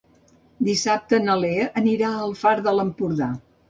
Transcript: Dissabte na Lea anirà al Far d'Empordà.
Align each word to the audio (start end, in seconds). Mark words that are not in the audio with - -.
Dissabte 0.69 1.21
na 1.27 1.37
Lea 1.43 1.69
anirà 1.85 2.11
al 2.25 2.37
Far 2.43 2.59
d'Empordà. 2.71 3.35